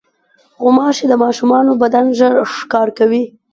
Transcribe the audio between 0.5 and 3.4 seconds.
غوماشې د ماشومانو بدن ژر ښکار کوي.